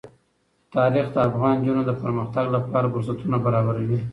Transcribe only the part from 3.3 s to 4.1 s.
برابروي.